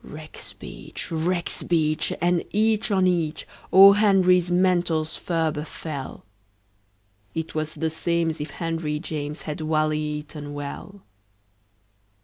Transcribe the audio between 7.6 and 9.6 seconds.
the same'sif henryjames